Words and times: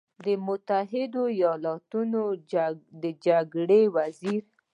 د 0.25 0.27
متحدو 0.47 1.23
ایالتونو 1.35 2.21
د 3.01 3.03
جنګ 3.25 3.51
وزیر 3.95 4.43